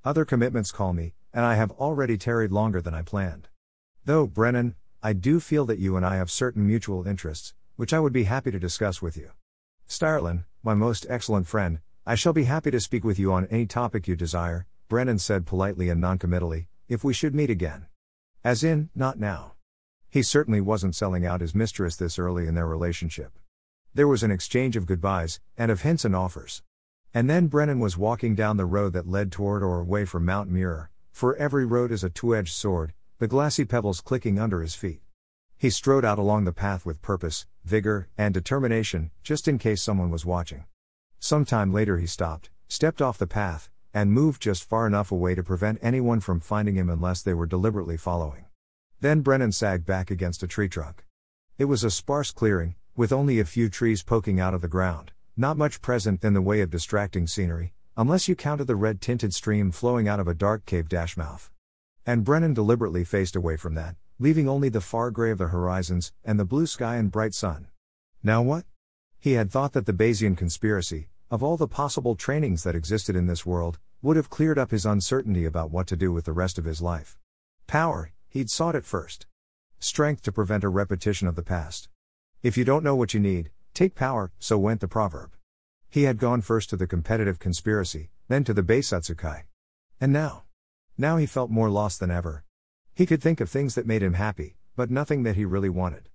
Other 0.05 0.25
commitments 0.25 0.71
call 0.71 0.93
me, 0.93 1.15
and 1.33 1.45
I 1.45 1.57
have 1.57 1.73
already 1.73 2.17
tarried 2.17 2.53
longer 2.53 2.81
than 2.81 2.95
I 2.95 3.03
planned. 3.03 3.49
Though, 4.05 4.29
Brennan, 4.29 4.77
I 5.03 5.15
do 5.15 5.41
feel 5.41 5.67
that 5.67 5.81
you 5.81 5.97
and 5.97 6.07
I 6.07 6.15
have 6.17 6.31
certain 6.31 6.65
mutual 6.65 7.09
interests, 7.09 7.55
which 7.75 7.93
I 7.93 7.99
would 7.99 8.13
be 8.13 8.25
happy 8.25 8.53
to 8.53 8.61
discuss 8.61 9.03
with 9.03 9.17
you. 9.17 9.33
Styrlyn, 9.89 10.45
my 10.63 10.75
most 10.75 11.07
excellent 11.09 11.49
friend, 11.49 11.81
I 12.07 12.17
shall 12.17 12.35
be 12.35 12.45
happy 12.45 12.71
to 12.71 12.81
speak 12.81 13.03
with 13.03 13.19
you 13.19 13.33
on 13.33 13.47
any 13.47 13.65
topic 13.65 14.07
you 14.07 14.15
desire, 14.15 14.67
Brennan 14.89 15.19
said 15.19 15.47
politely 15.47 15.89
and 15.89 16.03
noncommittally, 16.03 16.69
if 16.87 17.03
we 17.03 17.15
should 17.15 17.35
meet 17.35 17.49
again. 17.49 17.87
As 18.45 18.63
in, 18.63 18.91
not 18.95 19.19
now. 19.19 19.55
He 20.11 20.23
certainly 20.23 20.61
wasn't 20.61 20.95
selling 20.95 21.25
out 21.25 21.41
his 21.41 21.55
mistress 21.55 21.97
this 21.97 22.19
early 22.19 22.47
in 22.47 22.55
their 22.55 22.67
relationship. 22.67 23.39
There 23.95 24.07
was 24.07 24.23
an 24.23 24.31
exchange 24.31 24.77
of 24.77 24.85
goodbyes, 24.85 25.41
and 25.57 25.71
of 25.71 25.81
hints 25.81 26.05
and 26.05 26.15
offers. 26.15 26.63
And 27.15 27.31
then 27.31 27.47
Brennan 27.47 27.81
was 27.81 27.97
walking 27.97 28.35
down 28.35 28.59
the 28.59 28.67
road 28.67 28.93
that 28.93 29.09
led 29.09 29.33
toward 29.33 29.63
or 29.63 29.81
away 29.81 30.05
from 30.05 30.27
Mount 30.27 30.51
Mirror, 30.51 30.91
for 31.11 31.35
every 31.37 31.65
road 31.65 31.91
is 31.91 32.05
a 32.05 32.11
two 32.11 32.37
edged 32.37 32.53
sword, 32.53 32.93
the 33.19 33.27
glassy 33.27 33.65
pebbles 33.65 34.03
clicking 34.03 34.39
under 34.39 34.61
his 34.61 34.75
feet. 34.75 35.01
He 35.57 35.71
strode 35.71 36.05
out 36.05 36.19
along 36.19 36.45
the 36.45 36.53
path 36.53 36.85
with 36.85 37.01
purpose, 37.01 37.47
vigor, 37.65 38.09
and 38.19 38.35
determination, 38.35 39.11
just 39.23 39.49
in 39.49 39.57
case 39.57 39.81
someone 39.81 40.11
was 40.11 40.27
watching. 40.27 40.67
Some 41.19 41.45
time 41.45 41.73
later 41.73 41.99
he 41.99 42.07
stopped, 42.07 42.51
stepped 42.69 43.01
off 43.01 43.19
the 43.19 43.27
path, 43.27 43.71
and 43.93 44.13
moved 44.13 44.43
just 44.43 44.69
far 44.69 44.87
enough 44.87 45.13
away 45.13 45.35
to 45.35 45.43
prevent 45.43 45.79
anyone 45.81 46.21
from 46.21 46.41
finding 46.41 46.75
him 46.75 46.91
unless 46.91 47.23
they 47.23 47.35
were 47.35 47.47
deliberately 47.47 47.97
following. 47.97 48.47
Then 49.01 49.21
Brennan 49.21 49.53
sagged 49.53 49.87
back 49.87 50.11
against 50.11 50.43
a 50.43 50.49
tree 50.49 50.69
trunk. 50.69 51.05
It 51.59 51.67
was 51.67 51.85
a 51.85 51.91
sparse 51.91 52.33
clearing, 52.33 52.75
with 52.97 53.13
only 53.13 53.39
a 53.39 53.45
few 53.45 53.69
trees 53.69 54.03
poking 54.03 54.41
out 54.41 54.55
of 54.55 54.61
the 54.61 54.69
ground, 54.69 55.13
not 55.37 55.57
much 55.57 55.81
present 55.81 56.25
in 56.25 56.35
the 56.35 56.43
way 56.43 56.61
of 56.61 56.71
distracting 56.71 57.27
scenery, 57.27 57.75
unless 57.97 58.29
you 58.29 58.35
counted 58.35 58.67
the 58.67 58.77
red 58.77 59.01
tinted 59.01 59.33
stream 59.33 59.71
flowing 59.71 60.09
out 60.09 60.21
of 60.21 60.27
a 60.27 60.35
dark 60.35 60.67
cave 60.67 60.89
dash 60.89 61.17
mouth. 61.17 61.51
And 62.05 62.25
Brennan 62.25 62.55
deliberately 62.55 63.05
faced 63.05 63.37
away 63.37 63.57
from 63.57 63.75
that, 63.75 63.97
leaving 64.19 64.49
only 64.49 64.69
the 64.69 64.81
far 64.81 65.11
gray 65.11 65.31
of 65.31 65.39
the 65.39 65.49
horizons, 65.49 66.13
and 66.25 66.39
the 66.39 66.45
blue 66.45 66.67
sky 66.67 66.97
and 66.97 67.11
bright 67.11 67.35
sun. 67.35 67.69
Now 68.23 68.43
what? 68.43 68.65
He 69.25 69.33
had 69.33 69.51
thought 69.51 69.73
that 69.73 69.87
the 69.87 69.95
Bayesian 69.95 70.37
conspiracy, 70.37 71.09
of 71.31 71.43
all 71.43 71.57
the 71.57 71.67
possible 71.67 72.15
trainings 72.15 72.63
that 72.63 72.75
existed 72.77 73.17
in 73.17 73.27
this 73.27 73.47
world, 73.47 73.79
would 74.03 74.17
have 74.17 74.29
cleared 74.29 74.59
up 74.59 74.71
his 74.71 74.85
uncertainty 74.85 75.47
about 75.47 75.71
what 75.71 75.87
to 75.87 75.97
do 75.97 76.13
with 76.13 76.27
the 76.27 76.35
rest 76.35 76.59
of 76.59 76.67
his 76.67 76.83
life. 76.83 77.17
Power, 77.67 78.13
He'd 78.29 78.51
sought 78.51 78.75
it 78.75 78.85
first. 78.85 79.25
Strength 79.79 80.21
to 80.25 80.33
prevent 80.33 80.63
a 80.63 80.69
repetition 80.69 81.27
of 81.27 81.37
the 81.37 81.43
past. 81.43 81.89
If 82.43 82.59
you 82.59 82.67
don't 82.67 82.85
know 82.85 82.95
what 82.95 83.15
you 83.15 83.21
need, 83.21 83.51
take 83.73 83.95
power, 83.95 84.31
so 84.39 84.59
went 84.59 84.83
the 84.83 84.89
proverb. 84.89 85.33
He 85.89 86.03
had 86.03 86.19
gone 86.19 86.43
first 86.43 86.69
to 86.69 86.77
the 86.77 86.87
competitive 86.87 87.39
conspiracy, 87.39 88.11
then 88.29 88.45
to 88.45 88.53
the 88.53 88.63
Beisutsukai. 88.63 89.45
And 90.03 90.13
now? 90.13 90.43
Now 90.99 91.17
he 91.17 91.25
felt 91.25 91.51
more 91.51 91.71
lost 91.71 91.99
than 91.99 92.11
ever. 92.11 92.45
He 92.95 93.07
could 93.07 93.23
think 93.23 93.41
of 93.41 93.49
things 93.49 93.75
that 93.75 93.87
made 93.87 94.03
him 94.03 94.21
happy, 94.21 94.59
but 94.77 94.91
nothing 94.91 95.23
that 95.23 95.37
he 95.37 95.47
really 95.47 95.71
wanted. 95.71 96.11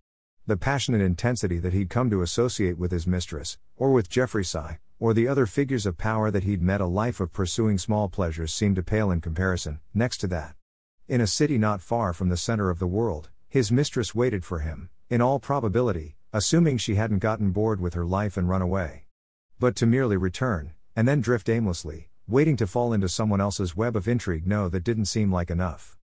The 0.50 0.58
passionate 0.58 1.01
intensity 1.01 1.60
that 1.60 1.74
he'd 1.74 1.91
come 1.91 2.10
to 2.10 2.24
associate 2.24 2.79
with 2.79 2.89
his 2.89 3.06
mistress, 3.06 3.60
or 3.77 3.91
with 3.91 4.10
Jeffreyssai, 4.10 4.79
or 5.00 5.13
the 5.13 5.27
other 5.27 5.46
figures 5.46 5.86
of 5.86 6.00
power 6.00 6.32
that 6.32 6.44
he'd 6.44 6.63
met 6.63 6.82
a 6.82 6.88
life 6.88 7.20
of 7.20 7.32
pursuing 7.32 7.77
small 7.77 8.10
pleasures 8.10 8.51
seemed 8.51 8.75
to 8.77 8.82
pale 8.82 9.12
in 9.12 9.22
comparison, 9.22 9.79
next 9.94 10.18
to 10.18 10.27
that. 10.29 10.56
In 11.08 11.22
a 11.22 11.27
city 11.27 11.60
not 11.60 11.84
far 11.84 12.13
from 12.13 12.29
the 12.29 12.36
center 12.36 12.72
of 12.72 12.79
the 12.79 12.88
world, 12.88 13.29
his 13.48 13.72
mistress 13.72 14.15
waited 14.15 14.44
for 14.44 14.62
him, 14.62 14.89
in 15.08 15.22
all 15.22 15.38
probability, 15.38 16.15
assuming 16.34 16.79
she 16.79 16.96
hadn't 16.96 17.20
gotten 17.20 17.51
bored 17.51 17.79
with 17.79 17.94
her 17.94 18.03
life 18.03 18.36
and 18.36 18.50
run 18.50 18.63
away. 18.63 19.06
But 19.60 19.75
to 19.75 19.86
merely 19.86 20.18
return, 20.18 20.74
and 20.96 21.08
then 21.08 21.22
drift 21.22 21.48
aimlessly, 21.48 22.10
waiting 22.27 22.58
to 22.58 22.65
fall 22.65 22.91
into 22.91 23.08
someone 23.08 23.39
else's 23.39 23.77
web 23.77 23.96
of 23.96 24.08
intrigue, 24.08 24.48
no, 24.48 24.68
that 24.70 24.84
didn't 24.84 25.06
seem 25.06 25.32
like 25.32 25.51
enough. 25.51 25.96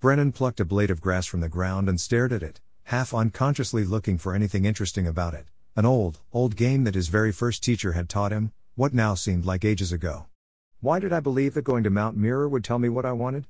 Brennan 0.00 0.32
plucked 0.32 0.58
a 0.58 0.64
blade 0.64 0.90
of 0.90 1.00
grass 1.00 1.24
from 1.24 1.38
the 1.38 1.48
ground 1.48 1.88
and 1.88 2.00
stared 2.00 2.32
at 2.32 2.42
it, 2.42 2.60
half 2.84 3.14
unconsciously 3.14 3.84
looking 3.84 4.18
for 4.18 4.34
anything 4.34 4.64
interesting 4.64 5.06
about 5.06 5.34
it. 5.34 5.46
An 5.76 5.86
old, 5.86 6.20
old 6.32 6.56
game 6.56 6.84
that 6.84 6.94
his 6.94 7.08
very 7.08 7.32
first 7.32 7.62
teacher 7.62 7.92
had 7.92 8.08
taught 8.08 8.32
him, 8.32 8.52
what 8.74 8.92
now 8.92 9.14
seemed 9.14 9.44
like 9.44 9.64
ages 9.64 9.92
ago. 9.92 10.26
Why 10.80 10.98
did 10.98 11.12
I 11.12 11.20
believe 11.20 11.54
that 11.54 11.62
going 11.62 11.84
to 11.84 11.90
Mount 11.90 12.16
Mirror 12.16 12.48
would 12.48 12.64
tell 12.64 12.78
me 12.78 12.88
what 12.88 13.06
I 13.06 13.12
wanted? 13.12 13.46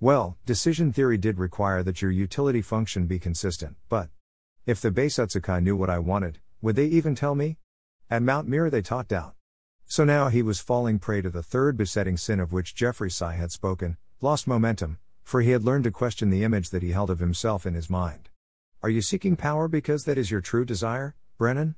Well, 0.00 0.36
decision 0.44 0.92
theory 0.92 1.16
did 1.16 1.38
require 1.38 1.82
that 1.82 2.02
your 2.02 2.10
utility 2.10 2.60
function 2.60 3.06
be 3.06 3.18
consistent, 3.18 3.76
but 3.88 4.08
if 4.66 4.80
the 4.80 4.90
Beisutsukai 4.90 5.62
knew 5.62 5.76
what 5.76 5.90
I 5.90 5.98
wanted, 5.98 6.40
would 6.60 6.76
they 6.76 6.86
even 6.86 7.14
tell 7.14 7.34
me? 7.34 7.58
At 8.10 8.22
Mount 8.22 8.48
Mirror 8.48 8.70
they 8.70 8.82
taught 8.82 9.08
doubt. 9.08 9.34
So 9.86 10.04
now 10.04 10.28
he 10.28 10.42
was 10.42 10.58
falling 10.58 10.98
prey 10.98 11.22
to 11.22 11.30
the 11.30 11.42
third 11.42 11.76
besetting 11.76 12.16
sin 12.16 12.40
of 12.40 12.52
which 12.52 12.74
Jeffreyssai 12.74 13.36
had 13.36 13.52
spoken, 13.52 13.96
lost 14.20 14.46
momentum, 14.46 14.98
for 15.22 15.40
he 15.40 15.50
had 15.50 15.64
learned 15.64 15.84
to 15.84 15.90
question 15.90 16.30
the 16.30 16.44
image 16.44 16.70
that 16.70 16.82
he 16.82 16.90
held 16.90 17.10
of 17.10 17.20
himself 17.20 17.64
in 17.64 17.74
his 17.74 17.88
mind. 17.88 18.28
Are 18.84 18.90
you 18.90 19.00
seeking 19.00 19.36
power 19.36 19.68
because 19.68 20.06
that 20.06 20.18
is 20.18 20.32
your 20.32 20.40
true 20.40 20.64
desire, 20.64 21.14
Brennan? 21.38 21.76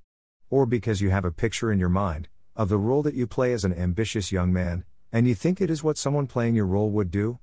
Or 0.48 0.64
because 0.64 1.02
you 1.02 1.10
have 1.10 1.26
a 1.26 1.30
picture 1.30 1.70
in 1.70 1.78
your 1.78 1.90
mind, 1.90 2.28
of 2.56 2.70
the 2.70 2.78
role 2.78 3.02
that 3.02 3.12
you 3.12 3.26
play 3.26 3.52
as 3.52 3.62
an 3.62 3.74
ambitious 3.74 4.32
young 4.32 4.54
man, 4.54 4.84
and 5.12 5.28
you 5.28 5.34
think 5.34 5.60
it 5.60 5.68
is 5.68 5.84
what 5.84 5.98
someone 5.98 6.26
playing 6.26 6.54
your 6.54 6.64
role 6.64 6.90
would 6.92 7.10
do? 7.10 7.40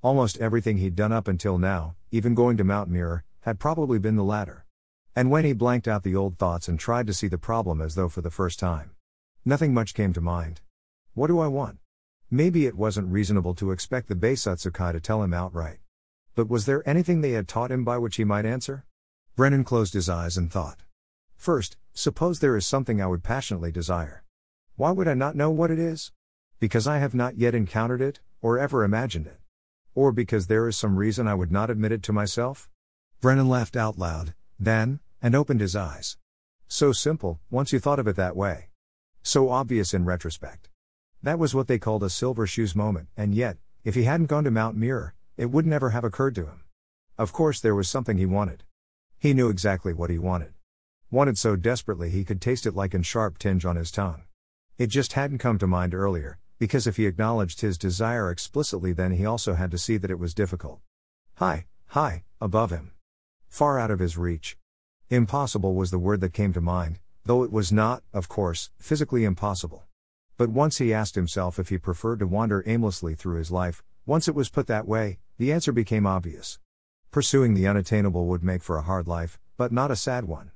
Almost 0.00 0.38
everything 0.38 0.78
he'd 0.78 0.96
done 0.96 1.12
up 1.12 1.28
until 1.28 1.58
now, 1.58 1.94
even 2.10 2.34
going 2.34 2.56
to 2.56 2.64
Mount 2.64 2.88
Mirror, 2.88 3.22
had 3.40 3.60
probably 3.60 3.98
been 3.98 4.16
the 4.16 4.24
latter. 4.24 4.64
And 5.14 5.30
when 5.30 5.44
he 5.44 5.52
blanked 5.52 5.86
out 5.86 6.04
the 6.04 6.16
old 6.16 6.38
thoughts 6.38 6.66
and 6.66 6.80
tried 6.80 7.06
to 7.06 7.12
see 7.12 7.28
the 7.28 7.36
problem 7.36 7.82
as 7.82 7.96
though 7.96 8.08
for 8.08 8.22
the 8.22 8.30
first 8.30 8.58
time, 8.58 8.92
nothing 9.44 9.74
much 9.74 9.92
came 9.92 10.14
to 10.14 10.22
mind. 10.22 10.62
What 11.12 11.26
do 11.26 11.38
I 11.38 11.48
want? 11.48 11.76
Maybe 12.30 12.64
it 12.64 12.78
wasn't 12.78 13.12
reasonable 13.12 13.54
to 13.56 13.72
expect 13.72 14.08
the 14.08 14.14
Beisutsukai 14.14 14.92
to 14.92 15.00
tell 15.00 15.22
him 15.22 15.34
outright. 15.34 15.80
But 16.34 16.48
was 16.48 16.64
there 16.64 16.88
anything 16.88 17.20
they 17.20 17.32
had 17.32 17.46
taught 17.46 17.70
him 17.70 17.84
by 17.84 17.98
which 17.98 18.16
he 18.16 18.24
might 18.24 18.46
answer? 18.46 18.86
Brennan 19.34 19.64
closed 19.64 19.94
his 19.94 20.10
eyes 20.10 20.36
and 20.36 20.52
thought. 20.52 20.80
First, 21.36 21.78
suppose 21.94 22.40
there 22.40 22.56
is 22.56 22.66
something 22.66 23.00
I 23.00 23.06
would 23.06 23.22
passionately 23.22 23.72
desire. 23.72 24.24
Why 24.76 24.90
would 24.90 25.08
I 25.08 25.14
not 25.14 25.34
know 25.34 25.50
what 25.50 25.70
it 25.70 25.78
is? 25.78 26.12
Because 26.60 26.86
I 26.86 26.98
have 26.98 27.14
not 27.14 27.38
yet 27.38 27.54
encountered 27.54 28.02
it, 28.02 28.20
or 28.42 28.58
ever 28.58 28.84
imagined 28.84 29.26
it. 29.26 29.40
Or 29.94 30.12
because 30.12 30.48
there 30.48 30.68
is 30.68 30.76
some 30.76 30.96
reason 30.96 31.26
I 31.26 31.34
would 31.34 31.50
not 31.50 31.70
admit 31.70 31.92
it 31.92 32.02
to 32.04 32.12
myself? 32.12 32.68
Brennan 33.22 33.48
laughed 33.48 33.74
out 33.74 33.98
loud, 33.98 34.34
then, 34.60 35.00
and 35.22 35.34
opened 35.34 35.60
his 35.60 35.74
eyes. 35.74 36.18
So 36.68 36.92
simple, 36.92 37.40
once 37.50 37.72
you 37.72 37.78
thought 37.78 37.98
of 37.98 38.06
it 38.06 38.16
that 38.16 38.36
way. 38.36 38.68
So 39.22 39.48
obvious 39.48 39.94
in 39.94 40.04
retrospect. 40.04 40.68
That 41.22 41.38
was 41.38 41.54
what 41.54 41.68
they 41.68 41.78
called 41.78 42.02
a 42.02 42.10
silver 42.10 42.46
shoes 42.46 42.76
moment, 42.76 43.08
and 43.16 43.34
yet, 43.34 43.56
if 43.82 43.94
he 43.94 44.02
hadn't 44.02 44.26
gone 44.26 44.44
to 44.44 44.50
Mount 44.50 44.76
Mirror, 44.76 45.14
it 45.38 45.50
would 45.50 45.66
never 45.66 45.90
have 45.90 46.04
occurred 46.04 46.34
to 46.34 46.46
him. 46.46 46.64
Of 47.16 47.32
course, 47.32 47.60
there 47.60 47.74
was 47.74 47.88
something 47.88 48.18
he 48.18 48.26
wanted. 48.26 48.64
He 49.22 49.34
knew 49.34 49.50
exactly 49.50 49.92
what 49.92 50.10
he 50.10 50.18
wanted. 50.18 50.52
Wanted 51.08 51.38
so 51.38 51.54
desperately 51.54 52.10
he 52.10 52.24
could 52.24 52.40
taste 52.40 52.66
it 52.66 52.74
like 52.74 52.92
a 52.92 53.04
sharp 53.04 53.38
tinge 53.38 53.64
on 53.64 53.76
his 53.76 53.92
tongue. 53.92 54.22
It 54.78 54.88
just 54.88 55.12
hadn't 55.12 55.38
come 55.38 55.58
to 55.58 55.68
mind 55.68 55.94
earlier, 55.94 56.40
because 56.58 56.88
if 56.88 56.96
he 56.96 57.06
acknowledged 57.06 57.60
his 57.60 57.78
desire 57.78 58.32
explicitly, 58.32 58.92
then 58.92 59.12
he 59.12 59.24
also 59.24 59.54
had 59.54 59.70
to 59.70 59.78
see 59.78 59.96
that 59.96 60.10
it 60.10 60.18
was 60.18 60.34
difficult. 60.34 60.80
High, 61.36 61.66
high, 61.86 62.24
above 62.40 62.72
him. 62.72 62.94
Far 63.48 63.78
out 63.78 63.92
of 63.92 64.00
his 64.00 64.18
reach. 64.18 64.56
Impossible 65.08 65.76
was 65.76 65.92
the 65.92 66.00
word 66.00 66.20
that 66.20 66.32
came 66.32 66.52
to 66.54 66.60
mind, 66.60 66.98
though 67.24 67.44
it 67.44 67.52
was 67.52 67.70
not, 67.70 68.02
of 68.12 68.28
course, 68.28 68.70
physically 68.80 69.22
impossible. 69.22 69.84
But 70.36 70.50
once 70.50 70.78
he 70.78 70.92
asked 70.92 71.14
himself 71.14 71.60
if 71.60 71.68
he 71.68 71.78
preferred 71.78 72.18
to 72.18 72.26
wander 72.26 72.64
aimlessly 72.66 73.14
through 73.14 73.38
his 73.38 73.52
life, 73.52 73.84
once 74.04 74.26
it 74.26 74.34
was 74.34 74.48
put 74.48 74.66
that 74.66 74.88
way, 74.88 75.20
the 75.38 75.52
answer 75.52 75.70
became 75.70 76.08
obvious. 76.08 76.58
Pursuing 77.12 77.52
the 77.52 77.66
unattainable 77.66 78.24
would 78.24 78.42
make 78.42 78.62
for 78.62 78.78
a 78.78 78.82
hard 78.82 79.06
life, 79.06 79.38
but 79.58 79.70
not 79.70 79.90
a 79.90 79.96
sad 79.96 80.24
one. 80.24 80.50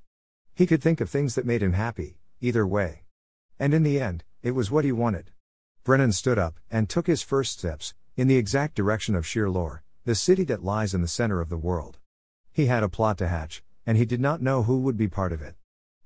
He 0.55 0.65
could 0.67 0.83
think 0.83 1.03
of 1.03 1.11
things 1.11 1.35
that 1.35 1.45
made 1.45 1.63
him 1.63 1.75
happy, 1.75 2.17
either 2.41 2.67
way. 2.67 3.03
And 3.59 3.75
in 3.75 3.83
the 3.83 4.01
end, 4.01 4.25
it 4.43 4.53
was 4.53 4.71
what 4.71 4.87
he 4.87 4.91
wanted. 4.91 5.33
Brennan 5.85 6.13
stood 6.13 6.39
up 6.39 6.59
and 6.71 6.89
took 6.89 7.09
his 7.09 7.21
first 7.21 7.59
steps 7.59 7.93
in 8.17 8.27
the 8.27 8.39
exact 8.39 8.75
direction 8.75 9.15
of 9.15 9.27
Shir 9.27 9.51
L'or, 9.51 9.83
the 10.07 10.15
city 10.15 10.45
that 10.45 10.65
lies 10.65 10.95
in 10.95 11.03
the 11.03 11.09
center 11.09 11.43
of 11.43 11.51
the 11.51 11.59
world. 11.59 11.99
He 12.55 12.67
had 12.67 12.83
a 12.83 12.89
plot 12.89 13.19
to 13.19 13.29
hatch, 13.29 13.63
and 13.85 13.99
he 13.99 14.07
did 14.07 14.23
not 14.23 14.41
know 14.41 14.63
who 14.63 14.79
would 14.79 14.97
be 14.97 15.09
part 15.09 15.35
of 15.35 15.43
it. 15.43 15.57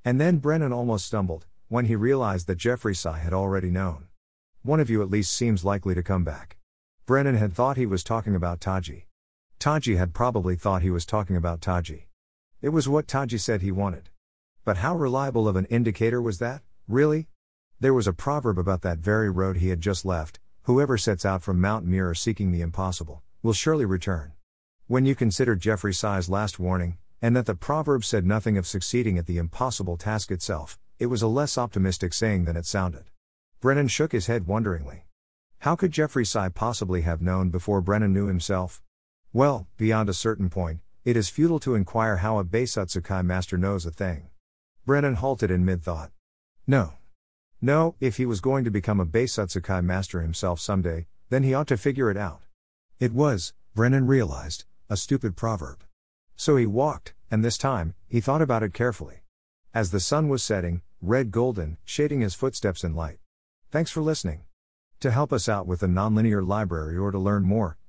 And 0.04 0.20
then 0.20 0.38
Brennan 0.38 0.72
almost 0.72 1.06
stumbled 1.06 1.46
when 1.68 1.84
he 1.84 1.94
realized 1.94 2.48
that 2.48 2.58
Jeffreyssai 2.58 3.20
had 3.20 3.32
already 3.32 3.70
known. 3.70 4.08
One 4.62 4.80
of 4.80 4.90
you 4.90 5.00
at 5.00 5.10
least 5.10 5.30
seems 5.30 5.64
likely 5.64 5.94
to 5.94 6.02
come 6.02 6.24
back. 6.24 6.56
Brennan 7.06 7.36
had 7.36 7.52
thought 7.52 7.76
he 7.76 7.86
was 7.86 8.02
talking 8.02 8.34
about 8.34 8.60
Taji. 8.60 9.06
Taji 9.60 9.96
had 9.96 10.14
probably 10.14 10.56
thought 10.56 10.80
he 10.80 10.90
was 10.90 11.04
talking 11.04 11.36
about 11.36 11.60
Taji. 11.60 12.08
It 12.62 12.70
was 12.70 12.88
what 12.88 13.06
Taji 13.06 13.36
said 13.36 13.60
he 13.60 13.70
wanted. 13.70 14.08
But 14.64 14.78
how 14.78 14.96
reliable 14.96 15.46
of 15.46 15.54
an 15.54 15.66
indicator 15.66 16.22
was 16.22 16.38
that, 16.38 16.62
really? 16.88 17.28
There 17.78 17.92
was 17.92 18.06
a 18.06 18.14
proverb 18.14 18.58
about 18.58 18.80
that 18.80 19.00
very 19.00 19.28
road 19.28 19.58
he 19.58 19.68
had 19.68 19.82
just 19.82 20.06
left 20.06 20.40
whoever 20.62 20.96
sets 20.96 21.26
out 21.26 21.42
from 21.42 21.60
Mount 21.60 21.84
Mirror 21.84 22.14
seeking 22.14 22.52
the 22.52 22.62
impossible, 22.62 23.22
will 23.42 23.52
surely 23.52 23.84
return. 23.84 24.32
When 24.86 25.04
you 25.04 25.14
consider 25.14 25.56
Jeffreyssai's 25.56 26.30
last 26.30 26.58
warning, 26.58 26.96
and 27.20 27.36
that 27.36 27.44
the 27.44 27.54
proverb 27.54 28.02
said 28.04 28.24
nothing 28.24 28.56
of 28.56 28.66
succeeding 28.66 29.18
at 29.18 29.26
the 29.26 29.36
impossible 29.36 29.98
task 29.98 30.30
itself, 30.30 30.78
it 30.98 31.06
was 31.06 31.20
a 31.20 31.28
less 31.28 31.58
optimistic 31.58 32.14
saying 32.14 32.46
than 32.46 32.56
it 32.56 32.64
sounded. 32.64 33.04
Brennan 33.60 33.88
shook 33.88 34.12
his 34.12 34.26
head 34.26 34.46
wonderingly. 34.46 35.04
How 35.58 35.76
could 35.76 35.92
Jeffreyssai 35.92 36.54
possibly 36.54 37.02
have 37.02 37.20
known 37.20 37.50
before 37.50 37.82
Brennan 37.82 38.14
knew 38.14 38.26
himself? 38.26 38.80
Well, 39.32 39.68
beyond 39.76 40.08
a 40.08 40.14
certain 40.14 40.50
point, 40.50 40.80
it 41.04 41.16
is 41.16 41.28
futile 41.28 41.60
to 41.60 41.76
inquire 41.76 42.16
how 42.16 42.38
a 42.38 42.44
Beisutsukai 42.44 43.24
master 43.24 43.56
knows 43.56 43.86
a 43.86 43.92
thing. 43.92 44.28
Brennan 44.84 45.14
halted 45.14 45.52
in 45.52 45.64
mid 45.64 45.84
thought. 45.84 46.10
No. 46.66 46.94
No, 47.60 47.94
if 48.00 48.16
he 48.16 48.26
was 48.26 48.40
going 48.40 48.64
to 48.64 48.72
become 48.72 48.98
a 48.98 49.06
Beisutsukai 49.06 49.84
master 49.84 50.20
himself 50.20 50.58
someday, 50.58 51.06
then 51.28 51.44
he 51.44 51.54
ought 51.54 51.68
to 51.68 51.76
figure 51.76 52.10
it 52.10 52.16
out. 52.16 52.40
It 52.98 53.12
was, 53.12 53.52
Brennan 53.72 54.08
realized, 54.08 54.64
a 54.88 54.96
stupid 54.96 55.36
proverb. 55.36 55.84
So 56.34 56.56
he 56.56 56.66
walked, 56.66 57.14
and 57.30 57.44
this 57.44 57.56
time, 57.56 57.94
he 58.08 58.20
thought 58.20 58.42
about 58.42 58.64
it 58.64 58.74
carefully. 58.74 59.22
As 59.72 59.92
the 59.92 60.00
sun 60.00 60.28
was 60.28 60.42
setting, 60.42 60.82
red 61.00 61.30
golden, 61.30 61.78
shading 61.84 62.20
his 62.20 62.34
footsteps 62.34 62.82
in 62.82 62.96
light. 62.96 63.18
Thanks 63.70 63.92
for 63.92 64.02
listening. 64.02 64.42
To 64.98 65.12
help 65.12 65.32
us 65.32 65.48
out 65.48 65.68
with 65.68 65.80
the 65.80 65.86
Nonlinear 65.86 66.44
Library 66.44 66.96
or 66.96 67.12
to 67.12 67.18
learn 67.18 67.44
more, 67.44 67.78